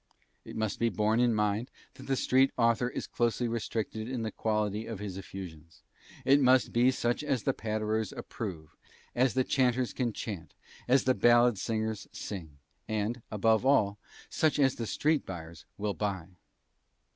[0.43, 4.31] "It must be borne in mind that the street author is closely restricted in the
[4.31, 5.83] quality of his effusions.
[6.25, 8.75] It must be such as the patterers approve,
[9.13, 10.55] as the chanters can chant,
[10.87, 16.29] the ballad singers sing, and above all, such as the street buyers will buy."